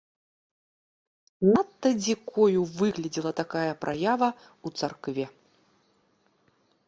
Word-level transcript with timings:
Надта 1.53 1.89
дзікою 2.03 2.59
выглядзела 2.79 3.31
такая 3.41 3.73
праява 3.85 4.29
ў 4.65 4.83
царкве. 4.83 5.25